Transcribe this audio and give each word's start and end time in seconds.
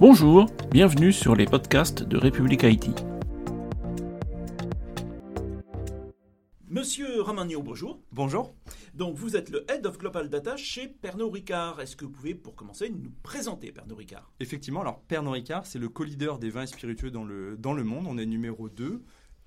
Bonjour, 0.00 0.46
bienvenue 0.70 1.12
sur 1.12 1.34
les 1.34 1.44
podcasts 1.44 2.04
de 2.04 2.16
République 2.16 2.62
Haïti. 2.62 2.94
Monsieur 6.68 7.20
Ramagno, 7.20 7.60
bonjour. 7.62 8.00
Bonjour. 8.12 8.54
Donc 8.94 9.16
vous 9.16 9.34
êtes 9.34 9.50
le 9.50 9.68
Head 9.68 9.84
of 9.86 9.98
Global 9.98 10.28
Data 10.28 10.56
chez 10.56 10.86
Pernod 10.86 11.32
Ricard. 11.32 11.80
Est-ce 11.80 11.96
que 11.96 12.04
vous 12.04 12.12
pouvez, 12.12 12.36
pour 12.36 12.54
commencer, 12.54 12.90
nous 12.90 13.10
présenter 13.24 13.72
Pernod 13.72 13.98
Ricard? 13.98 14.30
Effectivement, 14.38 14.82
alors 14.82 15.00
Pernod 15.08 15.34
Ricard, 15.34 15.66
c'est 15.66 15.80
le 15.80 15.88
co-leader 15.88 16.38
des 16.38 16.50
vins 16.50 16.62
et 16.62 16.68
spiritueux 16.68 17.10
dans 17.10 17.24
le, 17.24 17.56
dans 17.56 17.72
le 17.72 17.82
monde. 17.82 18.06
On 18.08 18.18
est 18.18 18.26
numéro 18.26 18.68
2. 18.68 19.02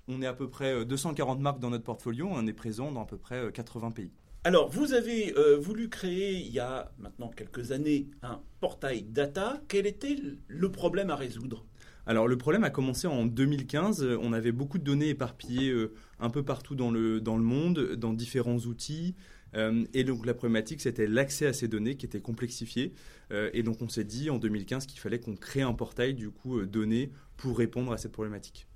On 0.08 0.20
est 0.20 0.26
à 0.26 0.34
peu 0.34 0.50
près 0.50 0.84
240 0.84 1.40
marques 1.40 1.60
dans 1.60 1.70
notre 1.70 1.84
portfolio. 1.84 2.28
On 2.30 2.46
est 2.46 2.52
présent 2.52 2.92
dans 2.92 3.04
à 3.04 3.06
peu 3.06 3.16
près 3.16 3.50
80 3.50 3.92
pays. 3.92 4.12
Alors, 4.44 4.68
vous 4.68 4.92
avez 4.92 5.38
euh, 5.38 5.56
voulu 5.56 5.88
créer, 5.88 6.32
il 6.32 6.50
y 6.50 6.58
a 6.58 6.90
maintenant 6.98 7.28
quelques 7.28 7.70
années, 7.70 8.08
un 8.22 8.40
portail 8.58 9.04
data. 9.04 9.62
Quel 9.68 9.86
était 9.86 10.16
le 10.48 10.72
problème 10.72 11.10
à 11.10 11.16
résoudre? 11.16 11.64
Alors 12.06 12.26
le 12.26 12.36
problème 12.36 12.64
a 12.64 12.70
commencé 12.70 13.06
en 13.06 13.24
2015. 13.24 14.04
On 14.20 14.32
avait 14.32 14.50
beaucoup 14.50 14.78
de 14.78 14.82
données 14.82 15.10
éparpillées 15.10 15.70
euh, 15.70 15.94
un 16.18 16.28
peu 16.28 16.42
partout 16.42 16.74
dans 16.74 16.90
le, 16.90 17.20
monde, 17.20 17.92
dans 17.94 18.12
différents 18.12 18.58
outils. 18.58 19.14
Euh, 19.54 19.84
et 19.94 20.02
donc 20.02 20.26
la 20.26 20.34
problématique, 20.34 20.80
c'était 20.80 21.06
l'accès 21.06 21.46
à 21.46 21.52
ces 21.52 21.68
données 21.68 21.96
qui 21.96 22.04
était 22.04 22.20
complexifié. 22.20 22.94
et 23.30 23.62
donc 23.62 23.80
on 23.80 23.88
s'est 23.88 24.02
dit 24.02 24.28
en 24.28 24.38
2015 24.38 24.86
qu'il 24.86 24.98
fallait 24.98 25.20
qu'on 25.20 25.36
crée 25.36 25.62
un 25.62 25.74
portail 25.74 26.14
du 26.14 26.30
coup 26.30 26.62
données 26.66 27.12
pour 27.36 27.56
répondre 27.56 27.92
à 27.92 27.96
cette 27.96 28.12
problématique. 28.12 28.66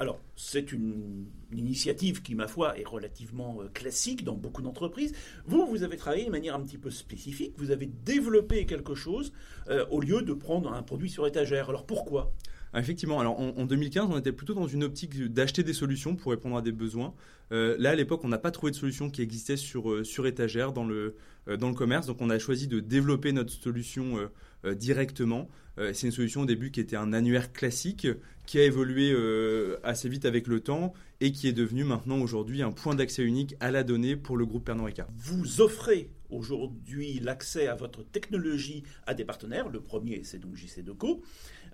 Alors, 0.00 0.18
c'est 0.34 0.72
une, 0.72 1.26
initiative 1.52 2.22
qui, 2.22 2.34
ma 2.34 2.48
foi, 2.48 2.78
est 2.78 2.86
relativement 2.86 3.58
euh, 3.60 3.68
classique 3.68 4.24
dans 4.24 4.34
beaucoup 4.34 4.62
d'entreprises. 4.62 5.12
Vous, 5.44 5.66
vous 5.66 5.82
avez 5.82 5.98
travaillé 5.98 6.24
de 6.24 6.30
manière 6.30 6.54
un 6.54 6.62
petit 6.62 6.78
peu 6.78 6.90
spécifique, 6.90 7.52
vous 7.58 7.70
avez 7.70 7.84
développé 7.84 8.64
quelque 8.64 8.94
chose 8.94 9.30
euh, 9.68 9.84
au 9.90 10.00
lieu 10.00 10.22
de 10.22 10.32
prendre 10.32 10.72
un 10.72 10.82
produit 10.82 11.10
sur 11.10 11.26
étagère. 11.26 11.68
Alors 11.68 11.84
pourquoi? 11.84 12.32
Effectivement, 12.74 13.20
alors 13.20 13.38
en, 13.38 13.66
2015, 13.66 14.08
on 14.10 14.16
était 14.16 14.32
plutôt 14.32 14.54
dans 14.54 14.68
une 14.68 14.84
optique 14.84 15.20
d'acheter 15.24 15.64
des 15.64 15.74
solutions 15.74 16.16
pour 16.16 16.30
répondre 16.30 16.56
à 16.56 16.62
des 16.62 16.72
besoins. 16.72 17.12
Euh, 17.52 17.76
là, 17.78 17.90
à 17.90 17.94
l'époque, 17.94 18.20
on 18.24 18.28
n'a 18.28 18.38
pas 18.38 18.52
trouvé 18.52 18.70
de 18.70 18.76
solution 18.76 19.10
qui 19.10 19.20
existait 19.22 19.56
sur, 19.56 20.06
sur 20.06 20.26
étagère 20.26 20.72
dans 20.72 20.84
le, 20.84 21.16
dans 21.58 21.68
le 21.68 21.74
commerce, 21.74 22.06
donc 22.06 22.22
on 22.22 22.30
a 22.30 22.38
choisi 22.38 22.68
de 22.68 22.78
développer 22.78 23.32
notre 23.32 23.52
solution 23.52 24.30
directement. 24.64 25.48
C'est 25.76 26.06
une 26.06 26.12
solution 26.12 26.42
au 26.42 26.46
début 26.46 26.70
qui 26.70 26.80
était 26.80 26.96
un 26.96 27.12
annuaire 27.12 27.52
classique, 27.52 28.06
qui 28.50 28.58
a 28.58 28.64
évolué 28.64 29.12
euh, 29.12 29.78
assez 29.84 30.08
vite 30.08 30.24
avec 30.24 30.48
le 30.48 30.58
temps 30.58 30.92
et 31.20 31.30
qui 31.30 31.46
est 31.46 31.52
devenu 31.52 31.84
maintenant 31.84 32.20
aujourd'hui 32.20 32.62
un 32.62 32.72
point 32.72 32.96
d'accès 32.96 33.22
unique 33.22 33.54
à 33.60 33.70
la 33.70 33.84
donnée 33.84 34.16
pour 34.16 34.36
le 34.36 34.44
groupe 34.44 34.64
Pernod 34.64 34.86
Ricard. 34.86 35.06
Vous 35.16 35.60
offrez 35.60 36.10
aujourd'hui 36.30 37.20
l'accès 37.20 37.68
à 37.68 37.76
votre 37.76 38.02
technologie 38.02 38.82
à 39.06 39.14
des 39.14 39.24
partenaires. 39.24 39.68
Le 39.68 39.80
premier, 39.80 40.24
c'est 40.24 40.40
donc 40.40 40.56
JC 40.56 40.82
Deco. 40.82 41.22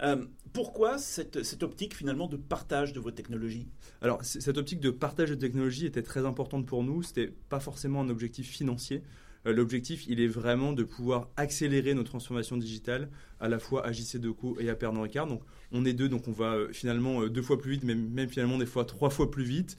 Euh, 0.03 0.27
pourquoi 0.53 0.99
cette, 0.99 1.45
cette, 1.45 1.63
optique 1.63 1.95
finalement 1.95 2.27
de 2.27 2.37
partage 2.37 2.93
de 2.93 3.01
vos 3.01 3.11
technologies? 3.11 3.69
Alors, 4.03 4.23
cette 4.23 4.59
optique 4.59 4.81
de 4.81 4.91
partage 4.91 5.31
de 5.31 5.35
technologie 5.35 5.87
était 5.87 6.03
très 6.03 6.27
importante 6.27 6.67
pour 6.67 6.83
nous. 6.83 7.03
Ce 7.03 7.09
n'était 7.09 7.33
pas 7.49 7.61
forcément 7.61 8.03
un 8.03 8.11
objectif 8.11 8.51
financier. 8.51 9.03
Euh, 9.47 9.53
l'objectif, 9.53 10.07
il 10.09 10.21
est 10.21 10.27
vraiment 10.27 10.73
de 10.73 10.83
pouvoir 10.83 11.29
accélérer 11.37 11.95
nos 11.95 12.03
transformations 12.03 12.57
digitales 12.57 13.09
à 13.39 13.49
la 13.49 13.59
fois 13.59 13.87
à 13.87 13.93
JC 13.93 14.19
Deco 14.19 14.57
et 14.61 14.69
à 14.71 14.75
Pernod 14.75 15.05
Ricard. 15.05 15.27
Donc, 15.27 15.43
on 15.73 15.85
est 15.85 15.93
deux, 15.93 16.09
donc 16.09 16.27
on 16.27 16.33
va 16.33 16.55
euh, 16.55 16.73
finalement 16.73 17.23
euh, 17.23 17.29
deux 17.29 17.43
fois 17.43 17.59
plus 17.59 17.73
vite, 17.73 17.85
même, 17.85 18.09
même 18.11 18.29
finalement 18.29 18.59
des 18.59 18.67
fois 18.67 18.85
trois 18.85 19.11
fois 19.11 19.31
plus 19.31 19.45
vite. 19.45 19.77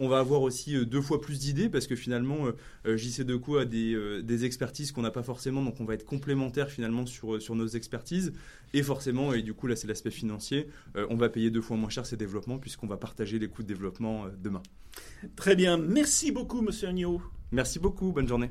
on 0.00 0.08
va 0.08 0.18
avoir 0.18 0.42
aussi 0.42 0.84
deux 0.86 1.02
fois 1.02 1.20
plus 1.20 1.38
d'idées 1.38 1.68
parce 1.68 1.86
que 1.86 1.94
finalement, 1.94 2.46
JC 2.86 3.22
Deco 3.22 3.58
a 3.58 3.64
des, 3.64 4.22
des 4.22 4.44
expertises 4.44 4.92
qu'on 4.92 5.02
n'a 5.02 5.10
pas 5.10 5.22
forcément, 5.22 5.62
donc 5.62 5.80
on 5.80 5.84
va 5.84 5.94
être 5.94 6.06
complémentaire 6.06 6.70
finalement 6.70 7.04
sur, 7.04 7.40
sur 7.40 7.54
nos 7.54 7.66
expertises. 7.66 8.32
Et 8.72 8.82
forcément, 8.82 9.34
et 9.34 9.42
du 9.42 9.54
coup 9.54 9.66
là 9.66 9.76
c'est 9.76 9.86
l'aspect 9.86 10.10
financier, 10.10 10.68
on 10.94 11.16
va 11.16 11.28
payer 11.28 11.50
deux 11.50 11.60
fois 11.60 11.76
moins 11.76 11.90
cher 11.90 12.06
ces 12.06 12.16
développements 12.16 12.58
puisqu'on 12.58 12.86
va 12.86 12.96
partager 12.96 13.38
les 13.38 13.48
coûts 13.48 13.62
de 13.62 13.68
développement 13.68 14.26
demain. 14.42 14.62
Très 15.36 15.54
bien, 15.54 15.76
merci 15.76 16.32
beaucoup 16.32 16.62
Monsieur 16.62 16.88
Agneau. 16.88 17.20
Merci 17.52 17.78
beaucoup, 17.78 18.12
bonne 18.12 18.28
journée. 18.28 18.50